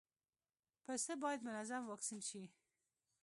[0.85, 2.43] پسه باید منظم واکسین شي.